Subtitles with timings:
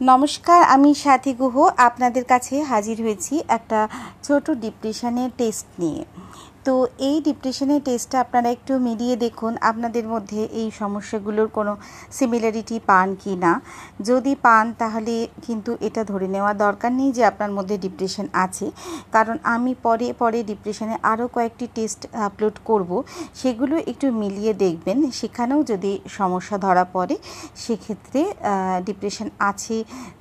[0.00, 3.88] নমস্কার আমি সাথী গুহ। আপনাদের কাছে হাজির হয়েছি একটা
[4.22, 6.04] ছোট ডিপ্রেশনের টেস্ট নিয়ে।
[6.66, 6.74] তো
[7.08, 11.72] এই ডিপ্রেশনের টেস্টটা আপনারা একটু মিলিয়ে দেখুন, আপনাদের মধ্যে এই সমস্যাগুলোর কোনো
[12.18, 13.52] সিমিলারিটি পান কি না।
[14.08, 15.14] যদি পান, তাহলে
[15.46, 18.66] কিন্তু এটা ধরে নেওয়া দরকার নেই যে আপনার মধ্যে ডিপ্রেশন আছে।
[19.14, 22.90] কারণ আমি পরে পরে ডিপ্রেশনে আরও কয়েকটি টেস্ট আপলোড করব,
[23.40, 27.16] সেগুলো একটু মিলিয়ে দেখবেন। সেখানেও যদি সমস্যা ধরা পড়ে,
[27.64, 28.20] সেক্ষেত্রে
[28.88, 29.76] ডিপ্রেশন আছে,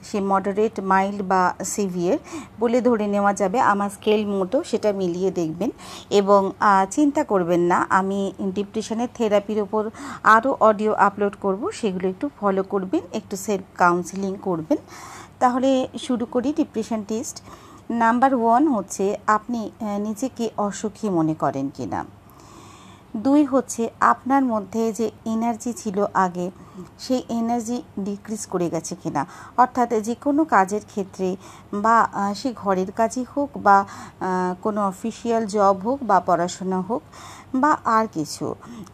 [0.07, 1.41] সে মডারেট মাইল্ড বা
[1.73, 2.17] সিভিয়ার
[2.61, 5.71] বলে ধরে নেওয়া যাবে। আমার স্কেল মতো সেটা মিলিয়ে দেখবেন।
[6.19, 6.47] এবং এবং
[6.95, 8.19] চিন্তা করবেন না, আমি
[8.57, 9.83] ডিপ্রেশনের থেরাপির ওপর
[10.35, 14.79] আরও অডিও আপলোড করব, সেগুলো একটু ফলো করবেন, একটু সেলফ কাউন্সিলিং করবেন।
[15.41, 15.69] তাহলে
[16.05, 17.35] শুরু করি ডিপ্রেশন টেস্ট।
[18.03, 19.05] নাম্বার ওয়ান হচ্ছে,
[19.37, 19.59] আপনি
[20.07, 22.01] নিজেকে অসুখী মনে করেন কি না
[23.23, 23.83] দুই হচ্ছে
[24.13, 26.47] আপনার মধ্যে যে এনার্জি ছিল আগে,
[27.05, 29.21] সেই এনার্জি ডিক্রিজ করে গেছে কিনা।
[29.63, 31.29] অর্থাৎ যে কোনো কাজের ক্ষেত্রে
[31.83, 31.97] বা
[32.39, 33.77] সে ঘরের কাজই হোক বা
[34.65, 37.01] কোনো অফিসিয়াল জব হোক বা পড়াশোনা হোক
[37.61, 38.45] বা আর কিছু।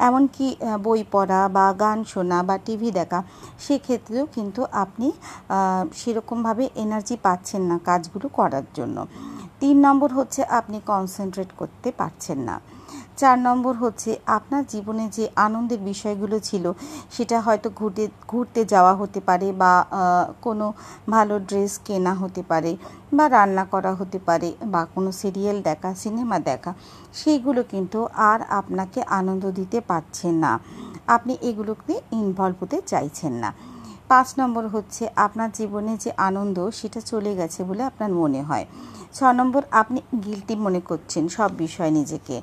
[0.08, 0.48] এমনকি
[0.86, 3.20] বই পড়া বা গান শোনা বা টিভি দেখা,
[3.66, 5.08] সেক্ষেত্রেও কিন্তু আপনি
[6.00, 8.98] সেরকমভাবে এনার্জি পাচ্ছেন না কাজগুলো করার জন্য।
[9.62, 12.56] তিন নম্বর হচ্ছে আপনি কনসেন্ট্রেট করতে পারছেন না।
[13.18, 16.66] চার নম্বর হচ্ছে, আপনার জীবনে যে আনন্দের বিষয়গুলো ছিল,
[17.16, 19.74] সেটা হয়তো ঘুরতে ঘুরতে যাওয়া হতে পারে বা
[20.46, 20.66] কোনো
[21.14, 22.72] ভালো ড্রেস কেনা হতে পারে
[23.18, 26.72] বা রান্না করা হতে পারে বা কোনো সিরিয়াল দেখা, সিনেমা দেখা
[27.20, 28.00] সেইগুলো কিন্তু
[28.32, 30.52] আর আপনাকে আনন্দ দিতে পারছেন না।
[31.16, 33.50] আপনি এগুলোকে ইনভলভ হতে চাইছেন না।
[34.12, 38.66] পাঁচ নম্বর হচ্ছে আপনার জীবনে যে আনন্দ, সেটা চলে গেছে বলে আপনার মনে হয়।
[39.16, 42.36] ছ নম্বর, আপনি গিলটি মনে করছেন সব বিষয় নিজেকে।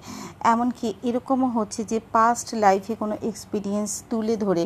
[0.53, 4.65] এমনকি এরকমও হচ্ছে যে পাস্ট লাইফে কোনো এক্সপিরিয়েন্স তুলে ধরে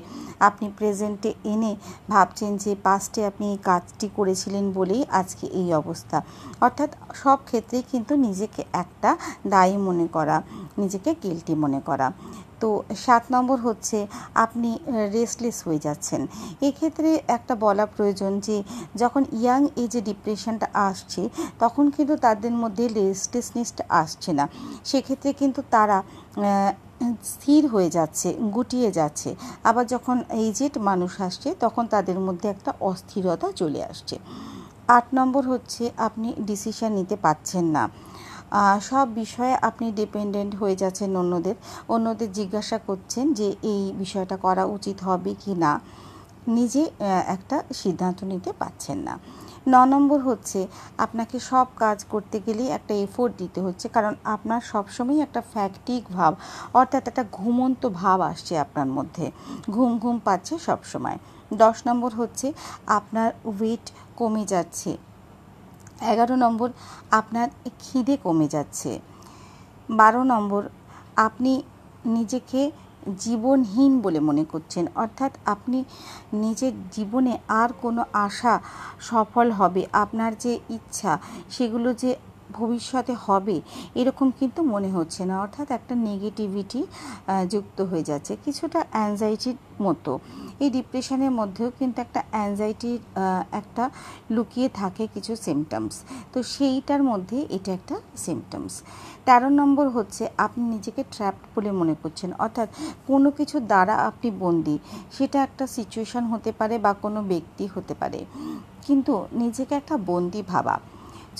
[0.48, 1.72] আপনি প্রেজেন্টে এনে
[2.12, 6.18] ভাবছেন যে পাস্টে আপনি এই কাজটি করেছিলেন বলেই আজকে এই অবস্থা।
[6.60, 6.90] অর্থাৎ
[7.22, 9.10] সব ক্ষেত্রে কিন্তু নিজেকে একটা
[9.52, 10.36] দায়ী মনে করা,
[10.78, 12.06] নিজেকে গিলটি মনে করা।
[12.62, 12.70] তো
[13.04, 13.98] সাত নম্বর হচ্ছে
[14.44, 14.70] আপনি
[15.16, 16.20] রেস্টলেস হয়ে যাচ্ছেন।
[16.68, 18.56] এক্ষেত্রে একটা বলা প্রয়োজন যে,
[19.02, 21.22] যখন ইয়াং এজে ডিপ্রেশনটা আসছে,
[21.62, 24.44] তখন কিন্তু তাদের মধ্যে রেস্টলেসনেসটা আসছে না।
[24.90, 25.98] সেক্ষেত্রে কিন্তু তারা
[27.32, 29.30] স্থির হয়ে যাচ্ছে, গুটিয়ে যাচ্ছে।
[29.68, 34.16] আবার যখন এইজেড মানুষ আসছে, তখন তাদের মধ্যে একটা অস্থিরতা চলে আসছে।
[34.96, 37.84] আট নম্বর হচ্ছে আপনি ডিসিশন নিতে পারছেন না।
[38.90, 41.56] সব বিষয়ে আপনি ডিপেন্ডেন্ট হয়ে যাচ্ছেন অন্যদের।
[41.94, 45.72] অন্যদের জিজ্ঞাসা করছেন যে এই বিষয়টা করা উচিত হবে কি না
[46.56, 46.82] নিজে
[47.36, 49.14] একটা সিদ্ধান্ত নিতে পারছেন না।
[49.72, 50.60] ন নম্বর হচ্ছে,
[51.04, 56.32] আপনাকে সব কাজ করতে গেলেই একটা এফোর্ট দিতে হচ্ছে, কারণ আপনার সবসময় একটা ফ্যাকটিক ভাব,
[56.74, 59.26] অর্থাৎ একটা ঘুমন্ত ভাব আসছে আপনার মধ্যে।
[59.70, 61.18] ঘুম ঘুম পাচ্ছে সবসময়।
[61.62, 62.46] দশ নম্বর হচ্ছে,
[62.98, 63.86] আপনার ওয়েট
[64.16, 64.90] কমে যাচ্ছে।
[66.10, 66.68] এগারো নম্বর,
[67.10, 67.48] আপনার
[67.82, 68.90] খিদে কমে যাচ্ছে।
[69.88, 70.62] বারো নম্বর,
[71.16, 71.52] আপনি
[72.16, 72.60] নিজেকে
[73.24, 75.78] জীবনহীন বলে মনে করছেন। অর্থাৎ আপনি
[76.32, 78.54] নিজের জীবনে আর কোনো আশা
[79.00, 81.12] সফল হবে, আপনার যে ইচ্ছা,
[81.50, 82.10] সেগুলো যে
[82.58, 83.56] ভবিষ্যতে হবে,
[84.00, 86.80] এরকম কিন্তু মনে হচ্ছে না। অর্থাৎ একটা নেগেটিভিটি
[87.52, 90.12] যুক্ত হয়ে যাচ্ছে। কিছুটা অ্যাংজাইটির মতো।
[90.62, 93.00] এই ডিপ্রেশনের মধ্যেও কিন্তু একটা অ্যাংজাইটির
[93.60, 93.84] একটা
[94.34, 95.96] লুকিয়ে থাকে কিছু সিমটমস
[96.32, 98.74] তো সেইটার মধ্যে এটা একটা সিমটমস
[99.26, 102.68] তেরো নম্বর হচ্ছে, আপনি নিজেকে ট্র্যাপড বলে মনে করছেন। অর্থাৎ
[103.10, 104.76] কোনো কিছু দ্বারা আপনি বন্দি,
[105.16, 108.20] সেটা একটা সিচুয়েশান হতে পারে বা কোনো ব্যক্তি হতে পারে।
[108.86, 110.74] কিন্তু নিজেকে একটা বন্দি ভাবা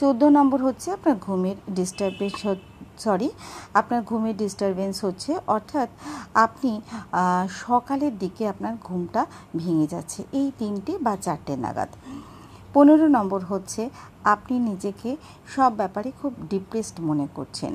[0.01, 2.37] চোদ্দ নম্বর হচ্ছে আপনার ঘুমের ডিস্টারবেন্স
[3.05, 3.29] সরি
[3.81, 5.89] আপনার ঘুমের ডিস্টারবেন্স হচ্ছে, অর্থাৎ
[6.47, 6.71] আপনি
[7.65, 9.23] সকালের দিকে আপনার ঘুমটা
[9.61, 11.91] ভেঙে যাচ্ছে। এই তিনটে বা চারটে নাগাদ।
[12.75, 13.83] পনেরো নম্বর হচ্ছে,
[14.35, 15.11] আপনি নিজেকে
[15.55, 17.73] সব ব্যাপারে খুব ডিপ্রেসড মনে করছেন।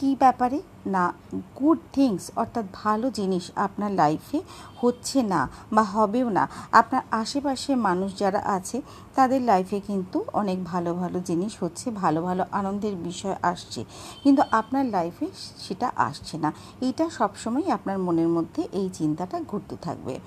[0.00, 0.62] কি ব্যাপারে?
[0.86, 1.12] না
[1.58, 4.40] গুড থিংস অর্থাৎ ভালো জিনিস আপনার লাইফে
[4.80, 8.82] হচ্ছে না বা হবেও না। আপনার আশেপাশে মানুষ যারা আছে,
[9.14, 13.84] তাদের লাইফে কিন্তু অনেক ভালো ভালো জিনিস হচ্ছে, ভালো ভালো আনন্দের বিষয় আসছে।
[14.22, 15.26] কিন্তু আপনার লাইফে
[15.58, 20.18] সেটা আসছে না। এইটা সবসময় আপনার মনের মধ্যে এই চিন্তাটা ঘুরতে থাকবে।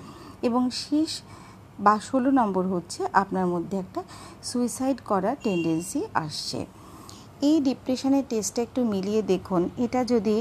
[0.42, 1.20] এবং শেষ
[1.78, 4.02] বা ষোলো নম্বর হচ্ছে আপনার মধ্যে একটা
[4.42, 6.66] সুইসাইড করার টেন্ডেন্সি আসছে।
[7.48, 10.36] এই ডিপ্রেশনের টেস্টটা একটু মিলিয়ে দেখুন। এটা যদি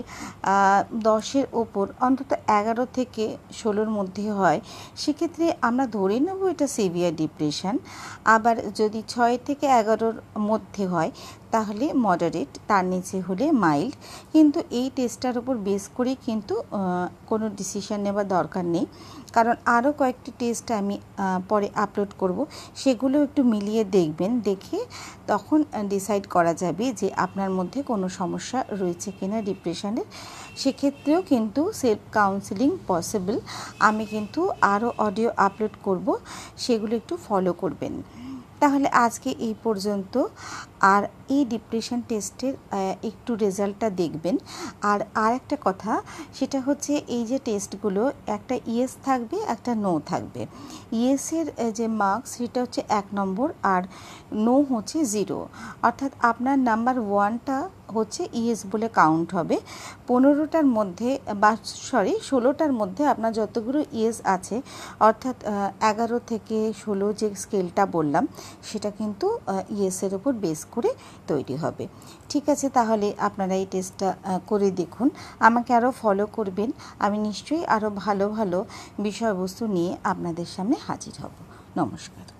[1.10, 3.24] দশের ওপর, অন্তত এগারো থেকে
[3.60, 4.60] ষোলোর মধ্যে হয়,
[5.02, 7.76] সেক্ষেত্রে আমরা ধরে নেব এটা সিভিয়ার ডিপ্রেশন
[8.36, 10.16] আবার যদি ছয় থেকে এগারোর
[10.50, 11.12] মধ্যে হয়
[11.54, 13.94] তাহলে মডারেট তার নিচে হলে মাইল্ড
[14.34, 16.54] কিন্তু এই টেস্টটার উপর বেস করেই কিন্তু
[17.30, 18.86] কোনো ডিসিশন নেওয়ার দরকার নেই।
[19.36, 20.96] কারণ আরও কয়েকটি টেস্ট আমি
[21.50, 22.38] পরে আপলোড করব,
[22.82, 24.80] সেগুলো একটু মিলিয়ে দেখবেন, দেখে
[25.32, 25.60] তখন
[25.94, 30.08] ডিসাইড করা যাবে যে আপনার মধ্যে কোনো সমস্যা রয়েছে কিনা ডিপ্রেশনের
[30.62, 33.36] সেক্ষেত্রেও কিন্তু সেলফ কাউন্সিলিং পসিবল
[33.88, 34.42] আমি কিন্তু
[34.74, 36.08] আরও অডিও আপলোড করব,
[36.64, 37.94] সেগুলো একটু ফলো করবেন।
[38.64, 40.14] তাহলে আজকে এই পর্যন্ত।
[40.94, 41.04] আর
[41.36, 42.54] এই ডিপ্রেশন টেস্টের
[43.10, 44.36] একটু রেজাল্টটা দেখবেন।
[44.92, 45.94] আর আর একটা কথা,
[46.38, 48.04] সেটা হচ্ছে এই যে টেস্টগুলো
[48.38, 50.42] একটা ইয়েস থাকবে, একটা নো থাকবে।
[51.00, 53.84] ইয়েসের যে মার্কস সেটা হচ্ছে এক নম্বর আর
[54.46, 55.40] নো হচ্ছে জিরো
[55.88, 57.58] অর্থাৎ আপনার নাম্বার ওয়ানটা
[57.96, 59.58] হচ্ছে ইএস বলে কাউন্ট হবে।
[60.10, 61.10] পনেরোটার মধ্যে,
[61.44, 61.52] বা
[61.90, 64.56] সরি ষোলোটার মধ্যে আপনার যতগুলো ইএস আছে,
[65.08, 65.38] অর্থাৎ
[65.92, 68.24] এগারো থেকে ষোলো যে স্কেলটা বললাম,
[68.70, 69.28] সেটা কিন্তু
[69.78, 70.90] ইএসের ওপর বেস করে
[71.30, 71.86] তৈরি হবে।
[72.32, 74.10] ঠিক আছে, তাহলে আপনারা এই টেস্টটা
[74.50, 75.08] করে দেখুন।
[75.48, 76.70] আমাকে আরও ফলো করবেন।
[77.06, 78.60] আমি নিশ্চয়ই আরও ভালো ভালো
[79.08, 81.34] বিষয়বস্তু নিয়ে আপনাদের সামনে হাজির হব।
[81.82, 82.33] নমস্কার।